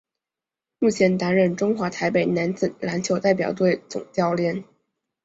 [0.79, 4.63] 目前担任中华台北男子篮球代表队总教练。